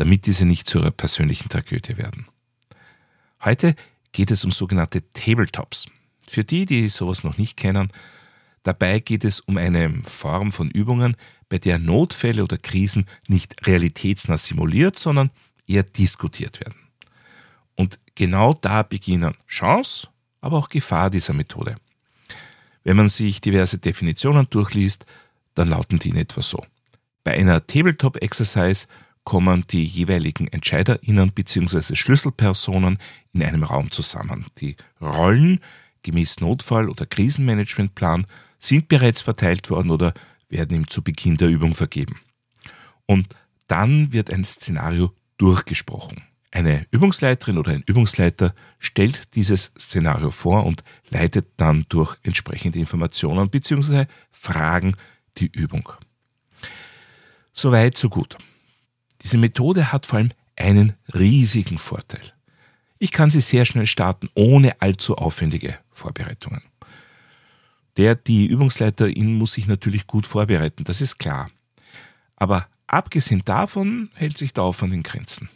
damit 0.00 0.24
diese 0.24 0.46
nicht 0.46 0.66
zu 0.66 0.78
ihrer 0.78 0.92
persönlichen 0.92 1.50
Tragödie 1.50 1.98
werden. 1.98 2.26
Heute 3.44 3.76
geht 4.12 4.30
es 4.30 4.46
um 4.46 4.50
sogenannte 4.50 5.02
Tabletops. 5.12 5.88
Für 6.26 6.42
die, 6.42 6.64
die 6.64 6.88
sowas 6.88 7.22
noch 7.22 7.36
nicht 7.36 7.58
kennen, 7.58 7.92
dabei 8.62 9.00
geht 9.00 9.26
es 9.26 9.40
um 9.40 9.58
eine 9.58 10.02
Form 10.04 10.52
von 10.52 10.70
Übungen, 10.70 11.18
bei 11.50 11.58
der 11.58 11.78
Notfälle 11.78 12.42
oder 12.42 12.56
Krisen 12.56 13.04
nicht 13.28 13.66
realitätsnah 13.66 14.38
simuliert, 14.38 14.98
sondern 14.98 15.32
eher 15.66 15.82
diskutiert 15.82 16.60
werden. 16.60 16.78
Und 17.74 17.98
genau 18.14 18.54
da 18.54 18.82
beginnen 18.82 19.34
Chance, 19.46 20.08
aber 20.40 20.56
auch 20.56 20.70
Gefahr 20.70 21.10
dieser 21.10 21.34
Methode. 21.34 21.76
Wenn 22.84 22.96
man 22.96 23.10
sich 23.10 23.42
diverse 23.42 23.76
Definitionen 23.76 24.46
durchliest, 24.48 25.04
dann 25.54 25.68
lauten 25.68 25.98
die 25.98 26.08
in 26.08 26.16
etwa 26.16 26.40
so. 26.40 26.64
Bei 27.22 27.34
einer 27.34 27.66
Tabletop-Exercise 27.66 28.86
kommen 29.24 29.64
die 29.70 29.84
jeweiligen 29.84 30.48
EntscheiderInnen 30.48 31.32
bzw. 31.32 31.94
Schlüsselpersonen 31.94 32.98
in 33.32 33.42
einem 33.42 33.64
Raum 33.64 33.90
zusammen. 33.90 34.46
Die 34.58 34.76
Rollen 35.00 35.60
gemäß 36.02 36.40
Notfall- 36.40 36.88
oder 36.88 37.06
Krisenmanagementplan 37.06 38.26
sind 38.58 38.88
bereits 38.88 39.22
verteilt 39.22 39.70
worden 39.70 39.90
oder 39.90 40.14
werden 40.48 40.76
ihm 40.76 40.88
zu 40.88 41.02
Beginn 41.02 41.36
der 41.36 41.48
Übung 41.48 41.74
vergeben. 41.74 42.20
Und 43.06 43.34
dann 43.66 44.12
wird 44.12 44.32
ein 44.32 44.44
Szenario 44.44 45.12
durchgesprochen. 45.38 46.22
Eine 46.52 46.86
Übungsleiterin 46.90 47.58
oder 47.58 47.72
ein 47.72 47.84
Übungsleiter 47.86 48.54
stellt 48.80 49.34
dieses 49.36 49.70
Szenario 49.78 50.32
vor 50.32 50.66
und 50.66 50.82
leitet 51.08 51.46
dann 51.56 51.86
durch 51.88 52.16
entsprechende 52.24 52.80
Informationen 52.80 53.48
bzw. 53.48 54.06
Fragen 54.32 54.96
die 55.38 55.46
Übung. 55.46 55.88
Soweit, 57.52 57.96
so 57.96 58.08
gut. 58.08 58.36
Diese 59.22 59.38
Methode 59.38 59.92
hat 59.92 60.06
vor 60.06 60.18
allem 60.18 60.30
einen 60.56 60.94
riesigen 61.14 61.78
Vorteil. 61.78 62.32
Ich 62.98 63.12
kann 63.12 63.30
sie 63.30 63.40
sehr 63.40 63.64
schnell 63.64 63.86
starten, 63.86 64.28
ohne 64.34 64.80
allzu 64.80 65.16
aufwendige 65.16 65.78
Vorbereitungen. 65.90 66.62
Der, 67.96 68.14
die 68.14 68.46
Übungsleiterin 68.46 69.34
muss 69.34 69.52
sich 69.52 69.66
natürlich 69.66 70.06
gut 70.06 70.26
vorbereiten, 70.26 70.84
das 70.84 71.00
ist 71.00 71.18
klar. 71.18 71.50
Aber 72.36 72.66
abgesehen 72.86 73.42
davon 73.44 74.10
hält 74.14 74.38
sich 74.38 74.52
der 74.52 74.64
Aufwand 74.64 74.92
in 74.92 75.02
Grenzen. 75.02 75.48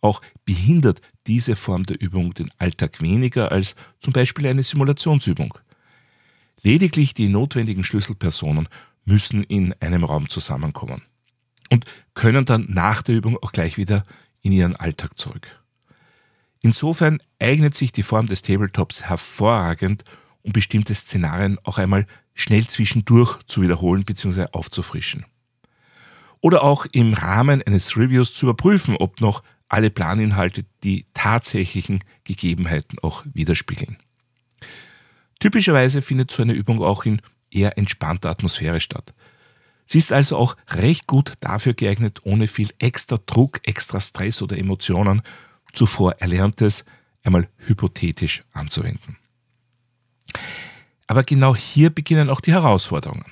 Auch 0.00 0.20
behindert 0.44 1.00
diese 1.26 1.56
Form 1.56 1.84
der 1.84 2.00
Übung 2.00 2.34
den 2.34 2.50
Alltag 2.58 3.00
weniger 3.00 3.52
als 3.52 3.74
zum 4.00 4.12
Beispiel 4.12 4.46
eine 4.46 4.62
Simulationsübung. 4.62 5.54
Lediglich 6.62 7.14
die 7.14 7.28
notwendigen 7.28 7.84
Schlüsselpersonen 7.84 8.68
müssen 9.04 9.44
in 9.44 9.74
einem 9.80 10.04
Raum 10.04 10.28
zusammenkommen 10.28 11.02
und 11.72 11.86
können 12.12 12.44
dann 12.44 12.66
nach 12.68 13.00
der 13.00 13.14
Übung 13.14 13.38
auch 13.40 13.50
gleich 13.50 13.78
wieder 13.78 14.02
in 14.42 14.52
ihren 14.52 14.76
Alltag 14.76 15.18
zurück. 15.18 15.58
Insofern 16.60 17.18
eignet 17.38 17.74
sich 17.74 17.92
die 17.92 18.02
Form 18.02 18.26
des 18.26 18.42
Tabletops 18.42 19.04
hervorragend, 19.04 20.04
um 20.42 20.52
bestimmte 20.52 20.94
Szenarien 20.94 21.58
auch 21.64 21.78
einmal 21.78 22.06
schnell 22.34 22.66
zwischendurch 22.66 23.42
zu 23.46 23.62
wiederholen 23.62 24.04
bzw. 24.04 24.48
aufzufrischen. 24.52 25.24
Oder 26.42 26.62
auch 26.62 26.84
im 26.92 27.14
Rahmen 27.14 27.62
eines 27.62 27.96
Reviews 27.96 28.34
zu 28.34 28.44
überprüfen, 28.44 28.94
ob 28.96 29.22
noch 29.22 29.42
alle 29.68 29.88
Planinhalte 29.88 30.66
die 30.84 31.06
tatsächlichen 31.14 32.04
Gegebenheiten 32.24 32.98
auch 32.98 33.24
widerspiegeln. 33.32 33.96
Typischerweise 35.40 36.02
findet 36.02 36.30
so 36.32 36.42
eine 36.42 36.52
Übung 36.52 36.82
auch 36.82 37.06
in 37.06 37.22
eher 37.50 37.78
entspannter 37.78 38.28
Atmosphäre 38.28 38.80
statt. 38.80 39.14
Sie 39.92 39.98
ist 39.98 40.10
also 40.10 40.38
auch 40.38 40.56
recht 40.70 41.06
gut 41.06 41.34
dafür 41.40 41.74
geeignet, 41.74 42.20
ohne 42.24 42.48
viel 42.48 42.70
extra 42.78 43.18
Druck, 43.26 43.60
extra 43.64 44.00
Stress 44.00 44.40
oder 44.40 44.56
Emotionen 44.56 45.20
zuvor 45.74 46.12
Erlerntes 46.12 46.86
einmal 47.22 47.46
hypothetisch 47.58 48.42
anzuwenden. 48.54 49.18
Aber 51.08 51.24
genau 51.24 51.54
hier 51.54 51.90
beginnen 51.90 52.30
auch 52.30 52.40
die 52.40 52.54
Herausforderungen. 52.54 53.26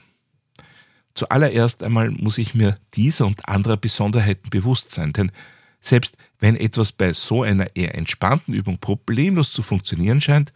Zuallererst 1.15 1.83
einmal 1.83 2.11
muss 2.11 2.37
ich 2.37 2.55
mir 2.55 2.75
dieser 2.93 3.27
und 3.27 3.49
anderer 3.49 3.79
Besonderheiten 3.79 4.51
bewusst 4.51 4.91
sein, 4.91 5.15
denn 5.15 5.33
selbst 5.81 6.19
wenn 6.41 6.57
etwas 6.57 6.93
bei 6.93 7.15
so 7.15 7.43
einer 7.43 7.75
eher 7.75 7.95
entspannten 7.95 8.53
Übung 8.53 8.77
problemlos 8.77 9.51
zu 9.51 9.63
funktionieren 9.63 10.21
scheint, 10.21 10.53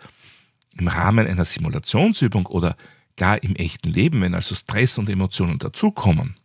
im 0.77 0.87
Rahmen 0.87 1.27
einer 1.27 1.47
Simulationsübung 1.47 2.45
oder 2.45 2.77
gar 3.17 3.43
im 3.43 3.57
echten 3.57 3.91
Leben, 3.91 4.21
wenn 4.23 4.35
also 4.35 4.55
Stress 4.55 4.99
und 4.99 5.09
Emotionen 5.09 5.59
dazukommen, 5.59 6.37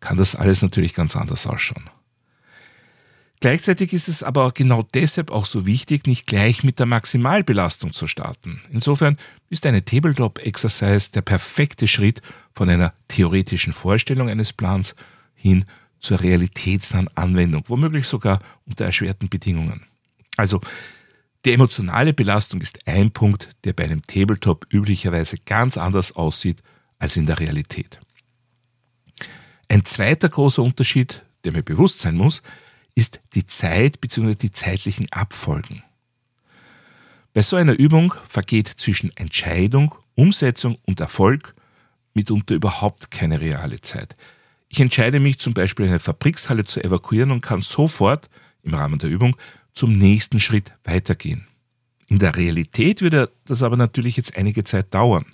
kann 0.00 0.16
das 0.16 0.34
alles 0.34 0.62
natürlich 0.62 0.94
ganz 0.94 1.16
anders 1.16 1.46
ausschauen. 1.46 1.90
Gleichzeitig 3.40 3.92
ist 3.92 4.08
es 4.08 4.22
aber 4.22 4.50
genau 4.52 4.82
deshalb 4.94 5.30
auch 5.30 5.44
so 5.44 5.66
wichtig, 5.66 6.06
nicht 6.06 6.26
gleich 6.26 6.64
mit 6.64 6.78
der 6.78 6.86
Maximalbelastung 6.86 7.92
zu 7.92 8.06
starten. 8.06 8.62
Insofern 8.72 9.18
ist 9.50 9.66
eine 9.66 9.84
Tabletop-Exercise 9.84 11.10
der 11.12 11.20
perfekte 11.20 11.86
Schritt 11.86 12.22
von 12.54 12.70
einer 12.70 12.94
theoretischen 13.08 13.74
Vorstellung 13.74 14.30
eines 14.30 14.54
Plans 14.54 14.96
hin 15.34 15.66
zur 16.00 16.20
realitätsnahen 16.20 17.10
Anwendung, 17.14 17.64
womöglich 17.66 18.08
sogar 18.08 18.40
unter 18.64 18.86
erschwerten 18.86 19.28
Bedingungen. 19.28 19.84
Also 20.36 20.60
die 21.46 21.52
emotionale 21.52 22.12
Belastung 22.12 22.60
ist 22.60 22.88
ein 22.88 23.12
Punkt, 23.12 23.50
der 23.62 23.72
bei 23.72 23.84
einem 23.84 24.02
Tabletop 24.02 24.66
üblicherweise 24.68 25.36
ganz 25.38 25.78
anders 25.78 26.16
aussieht 26.16 26.60
als 26.98 27.16
in 27.16 27.26
der 27.26 27.38
Realität. 27.38 28.00
Ein 29.68 29.84
zweiter 29.84 30.28
großer 30.28 30.60
Unterschied, 30.60 31.22
der 31.44 31.52
mir 31.52 31.62
bewusst 31.62 32.00
sein 32.00 32.16
muss, 32.16 32.42
ist 32.96 33.20
die 33.34 33.46
Zeit 33.46 34.00
bzw. 34.00 34.34
die 34.34 34.50
zeitlichen 34.50 35.10
Abfolgen. 35.12 35.84
Bei 37.32 37.42
so 37.42 37.54
einer 37.54 37.78
Übung 37.78 38.12
vergeht 38.28 38.66
zwischen 38.66 39.16
Entscheidung, 39.16 39.94
Umsetzung 40.16 40.76
und 40.84 40.98
Erfolg 40.98 41.54
mitunter 42.12 42.56
überhaupt 42.56 43.12
keine 43.12 43.40
reale 43.40 43.80
Zeit. 43.82 44.16
Ich 44.68 44.80
entscheide 44.80 45.20
mich 45.20 45.38
zum 45.38 45.54
Beispiel 45.54 45.86
eine 45.86 46.00
Fabrikshalle 46.00 46.64
zu 46.64 46.82
evakuieren 46.82 47.30
und 47.30 47.40
kann 47.40 47.60
sofort 47.60 48.28
im 48.64 48.74
Rahmen 48.74 48.98
der 48.98 49.10
Übung 49.10 49.36
zum 49.76 49.92
nächsten 49.92 50.40
Schritt 50.40 50.72
weitergehen. 50.84 51.46
In 52.08 52.18
der 52.18 52.36
Realität 52.36 53.02
würde 53.02 53.30
das 53.44 53.62
aber 53.62 53.76
natürlich 53.76 54.16
jetzt 54.16 54.36
einige 54.36 54.64
Zeit 54.64 54.92
dauern. 54.94 55.26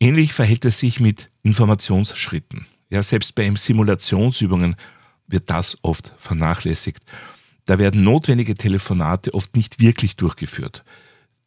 Ähnlich 0.00 0.32
verhält 0.32 0.64
es 0.64 0.78
sich 0.78 1.00
mit 1.00 1.30
Informationsschritten. 1.42 2.66
Ja, 2.90 3.02
selbst 3.02 3.34
bei 3.34 3.52
Simulationsübungen 3.54 4.76
wird 5.26 5.50
das 5.50 5.76
oft 5.82 6.14
vernachlässigt. 6.18 7.02
Da 7.66 7.78
werden 7.78 8.02
notwendige 8.02 8.54
Telefonate 8.54 9.34
oft 9.34 9.54
nicht 9.56 9.80
wirklich 9.80 10.16
durchgeführt. 10.16 10.84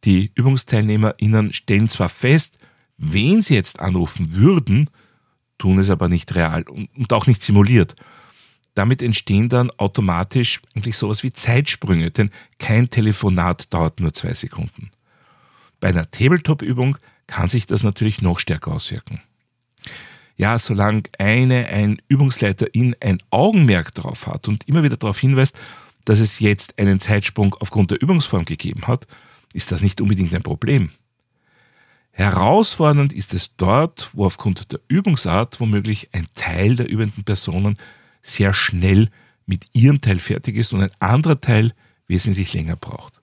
Die 0.04 0.32
UbungsteilnehmerInnen 0.38 1.52
stellen 1.52 1.88
zwar 1.88 2.08
fest, 2.08 2.58
wen 2.96 3.42
sie 3.42 3.54
jetzt 3.54 3.80
anrufen 3.80 4.34
würden, 4.34 4.88
tun 5.58 5.78
es 5.78 5.90
aber 5.90 6.08
nicht 6.08 6.34
real 6.34 6.62
und 6.62 7.12
auch 7.12 7.26
nicht 7.26 7.42
simuliert. 7.42 7.96
Damit 8.74 9.02
entstehen 9.02 9.48
dann 9.48 9.70
automatisch 9.70 10.60
eigentlich 10.74 10.96
sowas 10.96 11.22
wie 11.22 11.32
Zeitsprünge, 11.32 12.10
denn 12.10 12.30
kein 12.58 12.88
Telefonat 12.88 13.72
dauert 13.72 14.00
nur 14.00 14.14
zwei 14.14 14.32
Sekunden. 14.34 14.90
Bei 15.80 15.88
einer 15.88 16.10
Tabletop-Übung 16.10 16.96
kann 17.26 17.48
sich 17.48 17.66
das 17.66 17.82
natürlich 17.82 18.22
noch 18.22 18.38
stärker 18.38 18.72
auswirken. 18.72 19.20
Ja, 20.36 20.58
solange 20.58 21.02
eine, 21.18 21.66
ein 21.66 22.00
Übungsleiterin 22.08 22.96
ein 23.00 23.18
Augenmerk 23.30 23.94
darauf 23.94 24.26
hat 24.26 24.48
und 24.48 24.66
immer 24.68 24.82
wieder 24.82 24.96
darauf 24.96 25.18
hinweist, 25.18 25.60
dass 26.04 26.20
es 26.20 26.40
jetzt 26.40 26.78
einen 26.78 27.00
Zeitsprung 27.00 27.54
aufgrund 27.60 27.90
der 27.90 28.02
Übungsform 28.02 28.44
gegeben 28.44 28.86
hat, 28.86 29.06
ist 29.52 29.70
das 29.70 29.82
nicht 29.82 30.00
unbedingt 30.00 30.34
ein 30.34 30.42
Problem. 30.42 30.90
Herausfordernd 32.12 33.12
ist 33.12 33.34
es 33.34 33.56
dort, 33.56 34.10
wo 34.12 34.26
aufgrund 34.26 34.72
der 34.72 34.80
Übungsart 34.88 35.60
womöglich 35.60 36.08
ein 36.12 36.26
Teil 36.34 36.76
der 36.76 36.88
übenden 36.88 37.24
Personen 37.24 37.78
sehr 38.22 38.54
schnell 38.54 39.10
mit 39.46 39.66
ihrem 39.72 40.00
Teil 40.00 40.18
fertig 40.18 40.56
ist 40.56 40.72
und 40.72 40.82
ein 40.82 40.90
anderer 41.00 41.40
Teil 41.40 41.72
wesentlich 42.06 42.52
länger 42.54 42.76
braucht. 42.76 43.20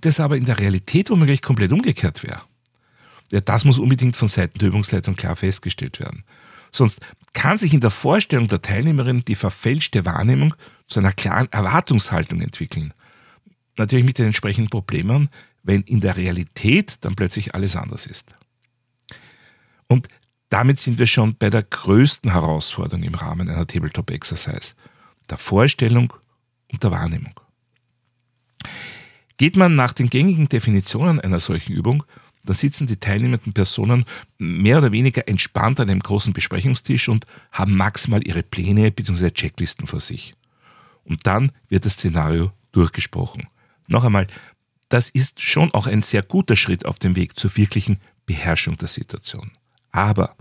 Das 0.00 0.20
aber 0.20 0.36
in 0.36 0.46
der 0.46 0.58
Realität 0.58 1.10
womöglich 1.10 1.42
komplett 1.42 1.72
umgekehrt 1.72 2.22
wäre. 2.22 2.42
Ja, 3.30 3.40
das 3.40 3.64
muss 3.64 3.78
unbedingt 3.78 4.16
von 4.16 4.28
Seiten 4.28 4.58
der 4.58 4.68
Übungsleitung 4.68 5.16
klar 5.16 5.36
festgestellt 5.36 6.00
werden. 6.00 6.24
Sonst 6.70 7.00
kann 7.34 7.58
sich 7.58 7.74
in 7.74 7.80
der 7.80 7.90
Vorstellung 7.90 8.48
der 8.48 8.62
Teilnehmerin 8.62 9.24
die 9.26 9.34
verfälschte 9.34 10.04
Wahrnehmung 10.06 10.54
zu 10.86 11.00
einer 11.00 11.12
klaren 11.12 11.50
Erwartungshaltung 11.52 12.40
entwickeln. 12.40 12.94
Natürlich 13.76 14.04
mit 14.04 14.18
den 14.18 14.26
entsprechenden 14.26 14.70
Problemen, 14.70 15.28
wenn 15.62 15.82
in 15.82 16.00
der 16.00 16.16
Realität 16.16 16.96
dann 17.02 17.14
plötzlich 17.14 17.54
alles 17.54 17.76
anders 17.76 18.06
ist. 18.06 18.34
Und 19.88 20.08
damit 20.52 20.78
sind 20.78 20.98
wir 20.98 21.06
schon 21.06 21.34
bei 21.36 21.48
der 21.48 21.62
größten 21.62 22.30
Herausforderung 22.30 23.02
im 23.04 23.14
Rahmen 23.14 23.48
einer 23.48 23.66
Tabletop-Exercise, 23.66 24.74
der 25.30 25.38
Vorstellung 25.38 26.12
und 26.70 26.82
der 26.82 26.90
Wahrnehmung. 26.90 27.32
Geht 29.38 29.56
man 29.56 29.74
nach 29.74 29.94
den 29.94 30.10
gängigen 30.10 30.50
Definitionen 30.50 31.20
einer 31.20 31.40
solchen 31.40 31.72
Übung, 31.72 32.04
dann 32.44 32.54
sitzen 32.54 32.86
die 32.86 32.98
teilnehmenden 32.98 33.54
Personen 33.54 34.04
mehr 34.36 34.76
oder 34.76 34.92
weniger 34.92 35.26
entspannt 35.26 35.80
an 35.80 35.88
einem 35.88 36.00
großen 36.00 36.34
Besprechungstisch 36.34 37.08
und 37.08 37.24
haben 37.50 37.74
maximal 37.74 38.26
ihre 38.26 38.42
Pläne 38.42 38.90
bzw. 38.90 39.30
Checklisten 39.30 39.86
vor 39.86 40.00
sich. 40.00 40.34
Und 41.04 41.26
dann 41.26 41.50
wird 41.68 41.86
das 41.86 41.94
Szenario 41.94 42.52
durchgesprochen. 42.72 43.46
Noch 43.88 44.04
einmal, 44.04 44.26
das 44.90 45.08
ist 45.08 45.40
schon 45.40 45.72
auch 45.72 45.86
ein 45.86 46.02
sehr 46.02 46.22
guter 46.22 46.56
Schritt 46.56 46.84
auf 46.84 46.98
dem 46.98 47.16
Weg 47.16 47.38
zur 47.38 47.56
wirklichen 47.56 48.00
Beherrschung 48.26 48.76
der 48.76 48.88
Situation. 48.88 49.50
Aber 49.92 50.34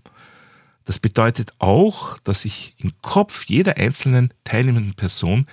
das 0.86 0.98
bedeutet 1.00 1.54
auch, 1.60 2.18
dass 2.20 2.42
sich 2.42 2.74
im 2.78 2.94
Kopf 3.02 3.46
jeder 3.46 3.78
einzelnen 3.78 4.34
teilnehmenden 4.44 4.96
Person 4.96 5.46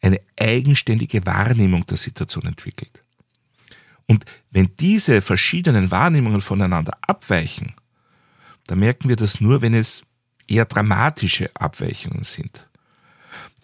eine 0.00 0.20
eigenständige 0.38 1.26
Wahrnehmung 1.26 1.84
der 1.86 1.98
Situation 1.98 2.46
entwickelt. 2.46 3.02
Und 4.06 4.24
wenn 4.50 4.70
diese 4.80 5.20
verschiedenen 5.20 5.90
Wahrnehmungen 5.90 6.40
voneinander 6.40 6.96
abweichen, 7.02 7.74
dann 8.66 8.78
merken 8.78 9.08
wir 9.08 9.16
das 9.16 9.40
nur, 9.40 9.62
wenn 9.62 9.74
es 9.74 10.02
eher 10.48 10.64
dramatische 10.64 11.54
Abweichungen 11.54 12.24
sind. 12.24 12.66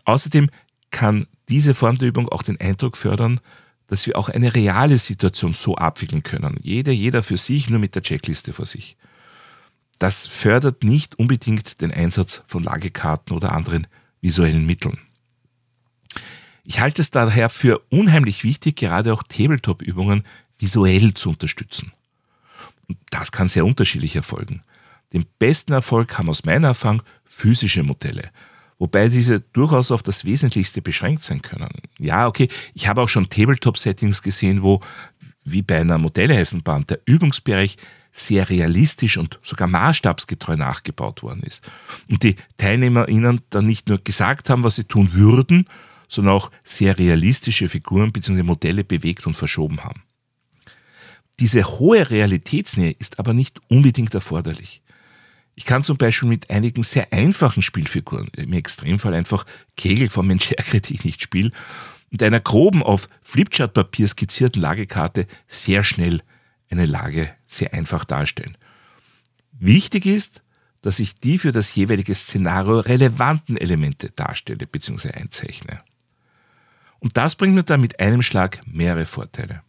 Außerdem 0.04 0.50
kann 0.90 1.26
diese 1.48 1.74
Form 1.74 1.98
der 1.98 2.08
Übung 2.08 2.28
auch 2.28 2.42
den 2.42 2.60
Eindruck 2.60 2.96
fördern, 2.96 3.40
dass 3.88 4.06
wir 4.06 4.16
auch 4.16 4.28
eine 4.28 4.54
reale 4.54 4.98
Situation 4.98 5.52
so 5.52 5.76
abwickeln 5.76 6.22
können. 6.22 6.58
Jeder, 6.62 6.92
jeder 6.92 7.22
für 7.22 7.38
sich, 7.38 7.68
nur 7.68 7.78
mit 7.78 7.94
der 7.94 8.02
Checkliste 8.02 8.52
vor 8.52 8.66
sich. 8.66 8.96
Das 9.98 10.26
fördert 10.26 10.84
nicht 10.84 11.18
unbedingt 11.18 11.80
den 11.80 11.92
Einsatz 11.92 12.42
von 12.46 12.62
Lagekarten 12.62 13.34
oder 13.34 13.52
anderen 13.52 13.86
visuellen 14.20 14.66
Mitteln. 14.66 14.98
Ich 16.64 16.80
halte 16.80 17.02
es 17.02 17.10
daher 17.10 17.48
für 17.48 17.80
unheimlich 17.90 18.44
wichtig, 18.44 18.76
gerade 18.76 19.12
auch 19.12 19.22
Tabletop-Übungen 19.22 20.24
visuell 20.58 21.14
zu 21.14 21.30
unterstützen. 21.30 21.92
Und 22.88 22.98
das 23.10 23.32
kann 23.32 23.48
sehr 23.48 23.64
unterschiedlich 23.64 24.16
erfolgen. 24.16 24.62
Den 25.12 25.26
besten 25.38 25.72
Erfolg 25.72 26.18
haben 26.18 26.28
aus 26.28 26.44
meiner 26.44 26.68
Erfahrung 26.68 27.02
physische 27.24 27.82
Modelle 27.82 28.30
wobei 28.78 29.08
diese 29.08 29.40
durchaus 29.40 29.90
auf 29.90 30.02
das 30.02 30.24
Wesentlichste 30.24 30.82
beschränkt 30.82 31.22
sein 31.22 31.42
können. 31.42 31.68
Ja, 31.98 32.26
okay, 32.26 32.48
ich 32.74 32.88
habe 32.88 33.02
auch 33.02 33.08
schon 33.08 33.28
Tabletop-Settings 33.28 34.22
gesehen, 34.22 34.62
wo, 34.62 34.80
wie 35.44 35.62
bei 35.62 35.80
einer 35.80 35.98
Modelleisenbahn, 35.98 36.86
der 36.86 37.00
Übungsbereich 37.06 37.76
sehr 38.16 38.48
realistisch 38.48 39.18
und 39.18 39.38
sogar 39.42 39.68
maßstabsgetreu 39.68 40.56
nachgebaut 40.56 41.22
worden 41.22 41.42
ist. 41.42 41.62
Und 42.10 42.22
die 42.22 42.36
TeilnehmerInnen 42.56 43.42
dann 43.50 43.66
nicht 43.66 43.88
nur 43.88 44.02
gesagt 44.02 44.48
haben, 44.48 44.64
was 44.64 44.76
sie 44.76 44.84
tun 44.84 45.12
würden, 45.12 45.68
sondern 46.08 46.34
auch 46.34 46.50
sehr 46.64 46.98
realistische 46.98 47.68
Figuren 47.68 48.12
bzw. 48.12 48.42
Modelle 48.42 48.84
bewegt 48.84 49.26
und 49.26 49.34
verschoben 49.36 49.84
haben. 49.84 50.02
Diese 51.38 51.64
hohe 51.64 52.08
Realitätsnähe 52.08 52.96
ist 52.98 53.18
aber 53.18 53.34
nicht 53.34 53.60
unbedingt 53.68 54.14
erforderlich. 54.14 54.82
Ich 55.54 55.64
kann 55.64 55.82
zum 55.82 55.96
Beispiel 55.96 56.28
mit 56.28 56.50
einigen 56.50 56.82
sehr 56.82 57.12
einfachen 57.12 57.62
Spielfiguren, 57.62 58.28
im 58.36 58.52
Extremfall 58.52 59.14
einfach 59.14 59.44
Kegel 59.76 60.08
vom 60.08 60.26
Menschärgre, 60.26 60.80
die 60.80 60.94
ich 60.94 61.04
nicht 61.04 61.22
spiele, 61.22 61.50
und 62.12 62.22
einer 62.22 62.40
groben 62.40 62.82
auf 62.82 63.08
Flipchartpapier 63.22 64.06
skizzierten 64.06 64.62
Lagekarte 64.62 65.26
sehr 65.48 65.82
schnell 65.82 66.22
eine 66.70 66.86
Lage 66.86 67.30
sehr 67.46 67.74
einfach 67.74 68.04
darstellen. 68.04 68.56
Wichtig 69.52 70.06
ist, 70.06 70.42
dass 70.82 70.98
ich 70.98 71.18
die 71.18 71.38
für 71.38 71.52
das 71.52 71.74
jeweilige 71.74 72.14
Szenario 72.14 72.80
relevanten 72.80 73.56
Elemente 73.56 74.10
darstelle 74.10 74.66
bzw. 74.66 75.10
einzeichne. 75.12 75.80
Und 76.98 77.16
das 77.16 77.34
bringt 77.36 77.54
mir 77.54 77.64
dann 77.64 77.80
mit 77.80 78.00
einem 78.00 78.22
Schlag 78.22 78.60
mehrere 78.66 79.06
Vorteile. 79.06 79.62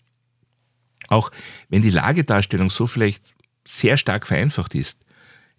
Auch 1.07 1.31
wenn 1.69 1.81
die 1.81 1.89
Lagedarstellung 1.89 2.69
so 2.69 2.87
vielleicht 2.87 3.23
sehr 3.65 3.97
stark 3.97 4.27
vereinfacht 4.27 4.75
ist, 4.75 4.99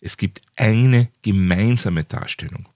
es 0.01 0.17
gibt 0.17 0.43
eine 0.57 1.09
gemeinsame 1.23 2.05
Darstellung. 2.05 2.69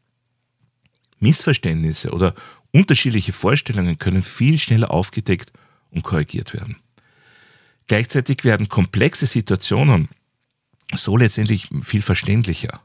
Missverständnisse 1.21 2.11
oder 2.11 2.35
unterschiedliche 2.73 3.33
Vorstellungen 3.33 3.99
können 3.99 4.23
viel 4.23 4.59
schneller 4.59 4.91
aufgedeckt 4.91 5.53
und 5.91 6.03
korrigiert 6.03 6.53
werden. 6.53 6.82
Gleichzeitig 7.87 8.45
werden 8.45 8.69
komplexe 8.69 9.27
Situationen 9.27 10.09
so 10.95 11.17
letztendlich 11.17 11.69
viel 11.85 12.03
verständlicher. 12.03 12.81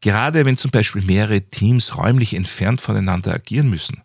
Gerade 0.00 0.44
wenn 0.44 0.56
zum 0.56 0.70
Beispiel 0.70 1.02
mehrere 1.02 1.42
Teams 1.42 1.96
räumlich 1.96 2.34
entfernt 2.34 2.80
voneinander 2.80 3.34
agieren 3.34 3.68
müssen. 3.68 4.02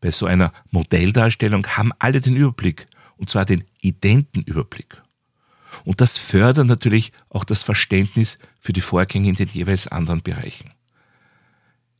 Bei 0.00 0.10
so 0.10 0.26
einer 0.26 0.52
Modelldarstellung 0.70 1.66
haben 1.66 1.92
alle 1.98 2.20
den 2.20 2.36
Überblick, 2.36 2.86
und 3.16 3.30
zwar 3.30 3.44
den 3.44 3.64
identen 3.80 4.42
Überblick. 4.42 5.02
Und 5.84 6.00
das 6.00 6.16
fördert 6.16 6.66
natürlich 6.66 7.12
auch 7.28 7.44
das 7.44 7.62
Verständnis 7.62 8.38
für 8.60 8.72
die 8.72 8.80
Vorgänge 8.80 9.28
in 9.28 9.34
den 9.34 9.48
jeweils 9.48 9.88
anderen 9.88 10.22
Bereichen. 10.22 10.70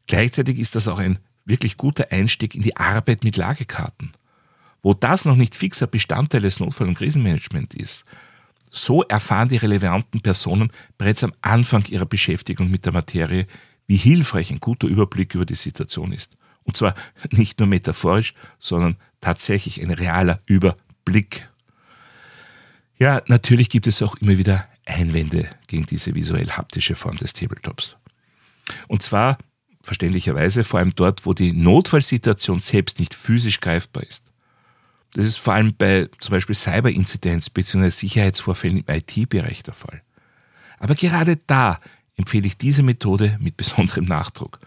Gleichzeitig 0.07 0.59
ist 0.59 0.75
das 0.75 0.89
auch 0.89 0.99
ein 0.99 1.19
wirklich 1.45 1.77
guter 1.77 2.11
Einstieg 2.11 2.55
in 2.55 2.63
die 2.63 2.77
Arbeit 2.77 3.25
mit 3.25 3.37
Lagekarten. 3.37 4.13
Wo 4.83 4.95
das 4.95 5.25
noch 5.25 5.37
nicht 5.37 5.57
fixer 5.57 5.87
Bestandteil 5.87 6.43
des 6.43 6.61
Notfall- 6.61 6.89
und 6.89 6.99
Krisenmanagements 6.99 7.75
ist, 7.75 8.05
so 8.71 9.03
erfahren 9.03 9.49
die 9.49 9.57
relevanten 9.57 10.21
Personen 10.21 10.71
bereits 10.99 11.25
am 11.25 11.33
Anfang 11.41 11.85
ihrer 11.87 12.07
Beschäftigung 12.07 12.71
mit 12.71 12.85
der 12.85 12.93
Materie, 12.93 13.47
wie 13.87 13.97
hilfreich 13.97 14.51
ein 14.51 14.61
guter 14.61 14.89
Überblick 14.89 15.35
über 15.35 15.47
die 15.47 15.55
Situation 15.55 16.13
ist. 16.13 16.37
Und 16.65 16.77
zwar 16.77 16.95
nicht 17.31 17.59
nur 17.59 17.69
metaphorisch, 17.69 18.35
sondern 18.59 18.97
tatsächlich 19.21 19.83
ein 19.83 19.91
realer 19.91 20.41
Überblick. 20.47 21.49
Ja, 22.99 23.23
natürlich 23.27 23.69
gibt 23.71 23.87
es 23.87 24.03
auch 24.03 24.17
immer 24.17 24.39
wieder 24.39 24.67
Einwände 24.85 25.49
gegen 25.67 25.87
diese 25.87 26.15
visuell-haptische 26.15 26.97
Form 26.97 27.17
des 27.17 27.33
Tabletops. 27.33 27.97
Und 28.89 29.03
zwar 29.03 29.39
verständlicherweise 29.83 30.65
vor 30.65 30.81
allem 30.81 30.95
dort, 30.95 31.27
wo 31.27 31.33
die 31.33 31.53
Notfallsituation 31.53 32.59
selbst 32.59 32.99
nicht 32.99 33.15
physisch 33.15 33.61
greifbar 33.61 34.03
ist. 34.03 34.25
Das 35.15 35.27
ist 35.27 35.39
vor 35.39 35.55
allem 35.55 35.75
bei 35.77 36.09
zum 36.19 36.33
Beispiel 36.33 36.55
Cyberinzidenz 36.55 37.51
bzw. 37.51 37.89
Sicherheitsvorfällen 37.91 38.79
im 38.79 38.95
IT-Bereich 38.95 39.63
der 39.63 39.75
Fall. 39.75 40.03
Aber 40.79 40.95
gerade 40.95 41.39
da 41.47 41.81
empfehle 42.17 42.47
ich 42.47 42.57
diese 42.57 42.83
Methode 42.83 43.37
mit 43.41 43.57
besonderem 43.57 44.05
Nachdruck. 44.05 44.59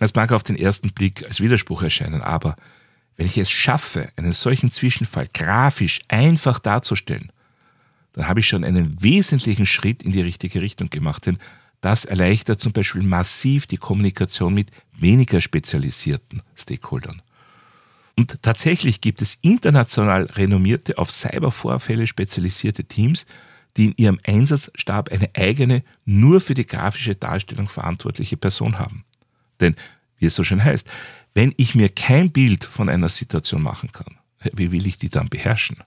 Es 0.00 0.14
mag 0.14 0.32
auf 0.32 0.42
den 0.42 0.56
ersten 0.56 0.90
Blick 0.90 1.24
als 1.24 1.40
Widerspruch 1.40 1.82
erscheinen, 1.82 2.22
aber 2.22 2.56
wenn 3.16 3.26
ich 3.26 3.38
es 3.38 3.50
schaffe, 3.50 4.10
einen 4.16 4.32
solchen 4.32 4.70
Zwischenfall 4.70 5.28
grafisch 5.32 6.00
einfach 6.08 6.58
darzustellen, 6.58 7.30
dann 8.14 8.26
habe 8.26 8.40
ich 8.40 8.46
schon 8.46 8.64
einen 8.64 9.02
wesentlichen 9.02 9.66
Schritt 9.66 10.02
in 10.02 10.12
die 10.12 10.22
richtige 10.22 10.60
Richtung 10.60 10.90
gemacht. 10.90 11.26
Denn 11.26 11.38
das 11.80 12.04
erleichtert 12.04 12.60
zum 12.60 12.72
Beispiel 12.72 13.02
massiv 13.02 13.66
die 13.66 13.76
Kommunikation 13.76 14.54
mit 14.54 14.70
weniger 14.92 15.40
spezialisierten 15.40 16.42
Stakeholdern. 16.54 17.22
Und 18.16 18.42
tatsächlich 18.42 19.00
gibt 19.00 19.22
es 19.22 19.38
international 19.40 20.24
renommierte, 20.24 20.98
auf 20.98 21.10
Cybervorfälle 21.10 22.06
spezialisierte 22.06 22.84
Teams, 22.84 23.26
die 23.76 23.86
in 23.86 23.94
ihrem 23.96 24.18
Einsatzstab 24.26 25.10
eine 25.10 25.30
eigene, 25.34 25.82
nur 26.04 26.40
für 26.40 26.54
die 26.54 26.66
grafische 26.66 27.14
Darstellung 27.14 27.68
verantwortliche 27.68 28.36
Person 28.36 28.78
haben. 28.78 29.04
Denn, 29.60 29.76
wie 30.18 30.26
es 30.26 30.34
so 30.34 30.44
schön 30.44 30.62
heißt, 30.62 30.86
wenn 31.34 31.54
ich 31.56 31.74
mir 31.74 31.88
kein 31.88 32.30
Bild 32.30 32.64
von 32.64 32.88
einer 32.88 33.08
Situation 33.08 33.62
machen 33.62 33.90
kann, 33.92 34.18
wie 34.52 34.72
will 34.72 34.86
ich 34.86 34.98
die 34.98 35.08
dann 35.08 35.28
beherrschen? 35.28 35.78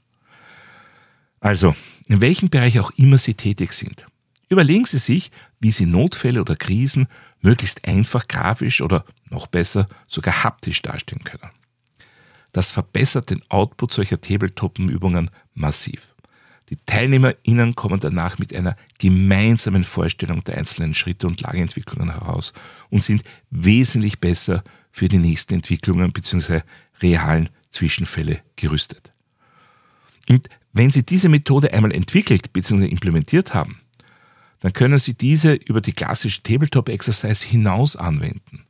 Also, 1.40 1.76
in 2.08 2.22
welchem 2.22 2.50
Bereich 2.50 2.80
auch 2.80 2.92
immer 2.92 3.20
Sie 3.20 3.36
tätig 3.36 3.74
sind, 3.74 4.08
überlegen 4.50 4.86
Sie 4.86 4.98
sich, 4.98 5.30
wie 5.60 5.72
Sie 5.72 5.86
Notfälle 5.86 6.42
oder 6.42 6.56
Krisen 6.56 7.08
möglichst 7.42 7.88
einfach 7.88 8.28
grafisch 8.28 8.82
oder 8.82 9.06
noch 9.30 9.46
besser 9.46 9.88
sogar 10.08 10.44
haptisch 10.44 10.82
darstellen 10.82 11.24
können. 11.24 11.52
Das 12.56 12.72
verbessert 12.72 13.32
den 13.32 13.42
Output 13.50 13.92
solcher 13.92 14.22
Tabletop-Übungen 14.22 15.30
massiv. 15.56 16.16
Die 16.70 16.78
TeilnehmerInnen 16.78 17.76
kommen 17.76 18.00
danach 18.00 18.40
mit 18.40 18.56
einer 18.56 18.78
gemeinsamen 18.98 19.84
Vorstellung 19.84 20.42
der 20.46 20.58
einzelnen 20.58 20.94
Schritte 20.94 21.28
und 21.28 21.42
Lageentwicklungen 21.42 22.14
heraus 22.14 22.54
und 22.90 23.04
sind 23.04 23.24
wesentlich 23.50 24.22
besser 24.22 24.64
für 24.90 25.10
die 25.10 25.18
nächsten 25.18 25.56
Entwicklungen 25.56 26.14
bzw. 26.14 26.62
realen 27.02 27.50
Zwischenfälle 27.72 28.40
gerüstet. 28.56 29.12
Und 30.30 30.48
wenn 30.72 30.92
Sie 30.92 31.06
diese 31.06 31.28
Methode 31.28 31.74
einmal 31.74 31.92
entwickelt 31.92 32.54
bzw. 32.54 32.86
implementiert 32.86 33.54
haben, 33.54 33.82
dann 34.62 34.72
können 34.72 34.98
Sie 34.98 35.14
diese 35.14 35.56
über 35.56 35.82
die 35.82 35.92
klassische 35.92 36.42
Tabletop-Exercise 36.42 37.46
hinaus 37.46 37.98
anwenden. 37.98 38.65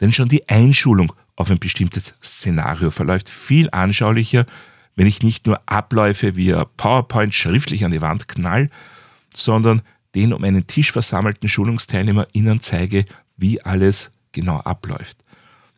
Denn 0.00 0.12
schon 0.12 0.28
die 0.28 0.48
Einschulung 0.48 1.12
auf 1.36 1.50
ein 1.50 1.58
bestimmtes 1.58 2.14
Szenario 2.22 2.90
verläuft 2.90 3.28
viel 3.28 3.68
anschaulicher, 3.70 4.46
wenn 4.96 5.06
ich 5.06 5.22
nicht 5.22 5.46
nur 5.46 5.60
Abläufe 5.66 6.36
via 6.36 6.64
PowerPoint 6.76 7.34
schriftlich 7.34 7.84
an 7.84 7.90
die 7.90 8.00
Wand 8.00 8.28
knall, 8.28 8.70
sondern 9.34 9.82
den 10.14 10.32
um 10.32 10.44
einen 10.44 10.66
Tisch 10.66 10.92
versammelten 10.92 11.48
SchulungsteilnehmerInnen 11.48 12.60
zeige, 12.60 13.04
wie 13.36 13.60
alles 13.62 14.10
genau 14.32 14.58
abläuft. 14.58 15.18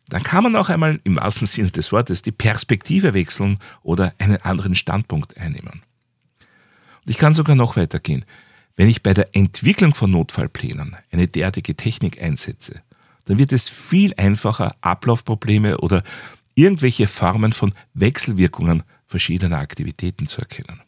Dann 0.09 0.23
kann 0.23 0.43
man 0.43 0.55
auch 0.55 0.69
einmal 0.69 0.99
im 1.03 1.17
wahrsten 1.17 1.47
Sinne 1.47 1.71
des 1.71 1.91
Wortes 1.91 2.21
die 2.21 2.31
Perspektive 2.31 3.13
wechseln 3.13 3.59
oder 3.81 4.13
einen 4.19 4.37
anderen 4.37 4.75
Standpunkt 4.75 5.37
einnehmen. 5.37 5.81
Und 6.39 7.09
ich 7.09 7.17
kann 7.17 7.33
sogar 7.33 7.55
noch 7.55 7.75
weitergehen. 7.75 8.25
Wenn 8.75 8.89
ich 8.89 9.01
bei 9.03 9.13
der 9.13 9.35
Entwicklung 9.35 9.93
von 9.93 10.11
Notfallplänen 10.11 10.95
eine 11.11 11.27
derartige 11.27 11.75
Technik 11.75 12.21
einsetze, 12.21 12.83
dann 13.27 13.37
wird 13.37 13.51
es 13.51 13.69
viel 13.69 14.13
einfacher, 14.15 14.75
Ablaufprobleme 14.81 15.77
oder 15.79 16.03
irgendwelche 16.55 17.07
Formen 17.07 17.53
von 17.53 17.73
Wechselwirkungen 17.93 18.83
verschiedener 19.05 19.59
Aktivitäten 19.59 20.27
zu 20.27 20.41
erkennen. 20.41 20.81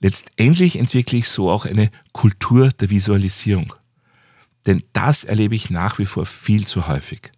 Letztendlich 0.00 0.78
entwickle 0.78 1.18
ich 1.18 1.28
so 1.28 1.50
auch 1.50 1.64
eine 1.64 1.90
Kultur 2.12 2.70
der 2.70 2.90
Visualisierung. 2.90 3.74
Denn 4.66 4.82
das 4.92 5.24
erlebe 5.24 5.54
ich 5.54 5.70
nach 5.70 5.98
wie 5.98 6.06
vor 6.06 6.26
viel 6.26 6.66
zu 6.66 6.88
häufig, 6.88 7.30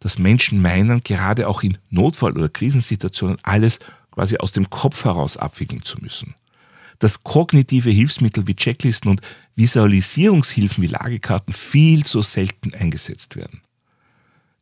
dass 0.00 0.18
Menschen 0.18 0.60
meinen, 0.60 1.02
gerade 1.02 1.48
auch 1.48 1.62
in 1.62 1.78
Notfall- 1.90 2.36
oder 2.36 2.48
Krisensituationen 2.48 3.38
alles 3.42 3.78
quasi 4.10 4.38
aus 4.38 4.52
dem 4.52 4.70
Kopf 4.70 5.04
heraus 5.04 5.36
abwickeln 5.36 5.82
zu 5.82 5.98
müssen 5.98 6.34
dass 6.98 7.22
kognitive 7.22 7.90
Hilfsmittel 7.90 8.46
wie 8.46 8.54
Checklisten 8.54 9.10
und 9.10 9.20
Visualisierungshilfen 9.56 10.82
wie 10.82 10.88
Lagekarten 10.88 11.54
viel 11.54 12.04
zu 12.04 12.22
selten 12.22 12.74
eingesetzt 12.74 13.36
werden. 13.36 13.62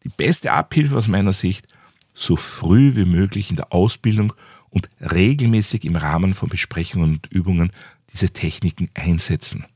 Die 0.05 0.11
beste 0.11 0.53
Abhilfe 0.53 0.97
aus 0.97 1.09
meiner 1.09 1.33
Sicht, 1.33 1.67
so 2.15 2.37
früh 2.37 2.97
wie 2.97 3.05
möglich 3.05 3.51
in 3.51 3.57
der 3.57 3.73
Ausbildung 3.73 4.33
und 4.71 4.89
regelmäßig 5.01 5.85
im 5.85 5.97
Rahmen 5.97 6.35
von 6.35 6.49
Besprechungen 6.49 7.15
und 7.15 7.27
Übungen 7.33 7.71
diese 8.13 8.31
Techniken 8.31 8.91
einsetzen. 8.95 9.67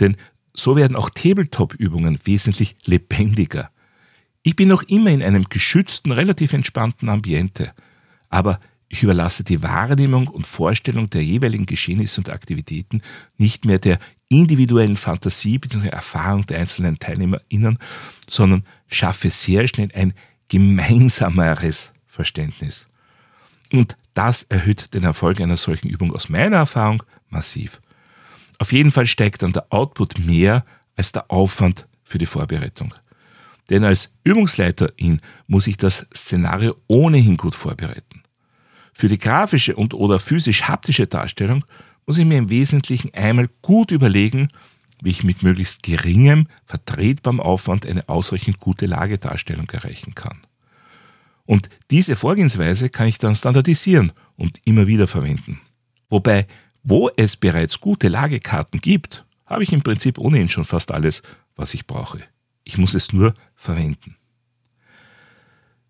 Denn 0.00 0.16
so 0.54 0.76
werden 0.76 0.96
auch 0.96 1.10
Tabletop-Übungen 1.10 2.18
wesentlich 2.24 2.76
lebendiger. 2.84 3.70
Ich 4.42 4.56
bin 4.56 4.68
noch 4.68 4.82
immer 4.84 5.10
in 5.10 5.22
einem 5.22 5.44
geschützten, 5.44 6.12
relativ 6.12 6.52
entspannten 6.52 7.08
Ambiente, 7.08 7.72
aber 8.28 8.60
ich 8.88 9.02
überlasse 9.02 9.44
die 9.44 9.62
Wahrnehmung 9.62 10.28
und 10.28 10.46
Vorstellung 10.46 11.10
der 11.10 11.22
jeweiligen 11.22 11.66
Geschehnisse 11.66 12.20
und 12.20 12.30
Aktivitäten 12.30 13.02
nicht 13.36 13.64
mehr 13.64 13.78
der 13.78 13.98
individuellen 14.28 14.96
Fantasie 14.96 15.58
bzw. 15.58 15.88
Erfahrung 15.88 16.46
der 16.46 16.60
einzelnen 16.60 16.98
TeilnehmerInnen, 16.98 17.78
sondern 18.28 18.64
schaffe 18.88 19.30
sehr 19.30 19.68
schnell 19.68 19.90
ein 19.94 20.14
gemeinsameres 20.48 21.92
Verständnis. 22.06 22.86
Und 23.72 23.96
das 24.14 24.44
erhöht 24.44 24.94
den 24.94 25.04
Erfolg 25.04 25.40
einer 25.40 25.56
solchen 25.56 25.88
Übung 25.88 26.14
aus 26.14 26.28
meiner 26.28 26.56
Erfahrung 26.56 27.02
massiv. 27.28 27.80
Auf 28.58 28.72
jeden 28.72 28.90
Fall 28.90 29.06
steigt 29.06 29.42
dann 29.42 29.52
der 29.52 29.66
Output 29.70 30.18
mehr 30.18 30.64
als 30.96 31.12
der 31.12 31.30
Aufwand 31.30 31.86
für 32.02 32.18
die 32.18 32.26
Vorbereitung. 32.26 32.94
Denn 33.70 33.84
als 33.84 34.10
Übungsleiterin 34.24 35.20
muss 35.46 35.66
ich 35.66 35.76
das 35.76 36.06
Szenario 36.14 36.74
ohnehin 36.86 37.36
gut 37.36 37.54
vorbereiten. 37.54 38.22
Für 38.98 39.06
die 39.06 39.18
grafische 39.18 39.76
und 39.76 39.94
oder 39.94 40.18
physisch-haptische 40.18 41.06
Darstellung 41.06 41.64
muss 42.04 42.18
ich 42.18 42.24
mir 42.24 42.36
im 42.36 42.50
Wesentlichen 42.50 43.14
einmal 43.14 43.48
gut 43.62 43.92
überlegen, 43.92 44.48
wie 45.00 45.10
ich 45.10 45.22
mit 45.22 45.44
möglichst 45.44 45.84
geringem, 45.84 46.48
vertretbarem 46.64 47.38
Aufwand 47.38 47.86
eine 47.86 48.08
ausreichend 48.08 48.58
gute 48.58 48.86
Lagedarstellung 48.86 49.70
erreichen 49.70 50.16
kann. 50.16 50.38
Und 51.46 51.70
diese 51.92 52.16
Vorgehensweise 52.16 52.88
kann 52.88 53.06
ich 53.06 53.18
dann 53.18 53.36
standardisieren 53.36 54.10
und 54.34 54.60
immer 54.64 54.88
wieder 54.88 55.06
verwenden. 55.06 55.60
Wobei, 56.08 56.48
wo 56.82 57.08
es 57.16 57.36
bereits 57.36 57.80
gute 57.80 58.08
Lagekarten 58.08 58.80
gibt, 58.80 59.24
habe 59.46 59.62
ich 59.62 59.72
im 59.72 59.82
Prinzip 59.82 60.18
ohnehin 60.18 60.48
schon 60.48 60.64
fast 60.64 60.90
alles, 60.90 61.22
was 61.54 61.72
ich 61.72 61.86
brauche. 61.86 62.18
Ich 62.64 62.78
muss 62.78 62.94
es 62.94 63.12
nur 63.12 63.32
verwenden. 63.54 64.16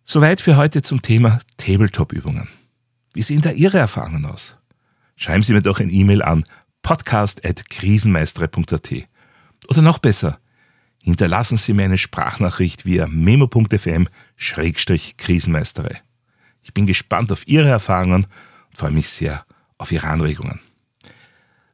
Soweit 0.04 0.42
für 0.42 0.58
heute 0.58 0.82
zum 0.82 1.00
Thema 1.00 1.40
Tabletop-Übungen. 1.56 2.48
Wie 3.14 3.22
sehen 3.22 3.42
da 3.42 3.50
Ihre 3.50 3.78
Erfahrungen 3.78 4.26
aus? 4.26 4.56
Schreiben 5.16 5.42
Sie 5.42 5.52
mir 5.52 5.62
doch 5.62 5.80
ein 5.80 5.90
E-Mail 5.90 6.22
an 6.22 6.44
podcast.krisenmeistere.at. 6.82 8.92
Oder 9.68 9.82
noch 9.82 9.98
besser, 9.98 10.38
hinterlassen 11.02 11.58
Sie 11.58 11.72
mir 11.72 11.84
eine 11.84 11.98
Sprachnachricht 11.98 12.86
via 12.86 13.06
memo.fm-krisenmeistere. 13.06 15.96
Ich 16.62 16.74
bin 16.74 16.86
gespannt 16.86 17.32
auf 17.32 17.48
Ihre 17.48 17.68
Erfahrungen 17.68 18.24
und 18.24 18.76
freue 18.76 18.92
mich 18.92 19.08
sehr 19.08 19.44
auf 19.78 19.90
Ihre 19.92 20.08
Anregungen. 20.08 20.60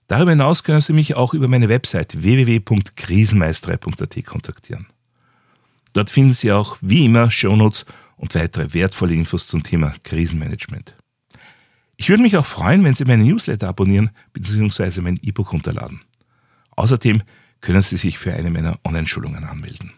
Darüber 0.06 0.30
hinaus 0.30 0.62
können 0.64 0.80
Sie 0.80 0.92
mich 0.92 1.14
auch 1.14 1.34
über 1.34 1.48
meine 1.48 1.68
Website 1.68 2.22
www.krisenmeistere.at 2.22 4.26
kontaktieren. 4.26 4.86
Dort 5.92 6.10
finden 6.10 6.34
Sie 6.34 6.52
auch 6.52 6.76
wie 6.80 7.06
immer 7.06 7.30
Shownotes 7.30 7.86
und 8.16 8.34
weitere 8.34 8.74
wertvolle 8.74 9.14
Infos 9.14 9.48
zum 9.48 9.62
Thema 9.62 9.94
Krisenmanagement. 10.02 10.94
Ich 11.96 12.08
würde 12.08 12.22
mich 12.22 12.36
auch 12.36 12.44
freuen, 12.44 12.84
wenn 12.84 12.94
Sie 12.94 13.04
meinen 13.04 13.24
Newsletter 13.24 13.68
abonnieren 13.68 14.10
bzw. 14.32 15.00
mein 15.00 15.18
E-Book 15.22 15.52
runterladen. 15.52 16.00
Außerdem 16.76 17.22
können 17.60 17.82
Sie 17.82 17.96
sich 17.96 18.18
für 18.18 18.34
eine 18.34 18.50
meiner 18.50 18.78
Online-Schulungen 18.84 19.44
anmelden. 19.44 19.92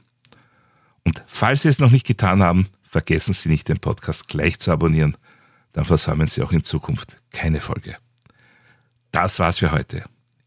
Und 1.05 1.23
falls 1.27 1.63
Sie 1.63 1.69
es 1.69 1.79
noch 1.79 1.91
nicht 1.91 2.07
getan 2.07 2.43
haben, 2.43 2.65
vergessen 2.83 3.33
Sie 3.33 3.49
nicht, 3.49 3.69
den 3.69 3.79
Podcast 3.79 4.29
gleich 4.29 4.59
zu 4.59 4.73
abonnieren. 4.73 5.17
Dann 5.73 5.85
versäumen 5.85 6.27
Sie 6.27 6.43
auch 6.43 6.53
in 6.53 6.65
Zukunft 6.65 7.19
keine 7.33 7.61
Folge. 7.61 7.97
Das 9.13 9.39
war's 9.39 9.59
für 9.59 9.73
heute. 9.73 10.05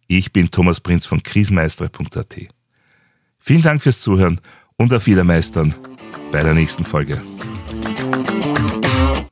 Ich 0.08 0.34
bin 0.34 0.51
Thomas 0.51 0.79
Prinz 0.79 1.06
von 1.06 1.24
krisenmeistere.at. 1.24 2.36
Vielen 3.39 3.62
Dank 3.62 3.82
fürs 3.82 4.01
Zuhören 4.01 4.41
und 4.75 4.94
auf 4.94 5.08
Wiedermeistern 5.08 5.74
bei 6.32 6.44
der 6.44 6.53
nächsten 6.53 6.84
Folge. 6.84 7.22